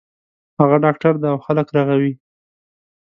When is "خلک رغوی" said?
1.45-2.13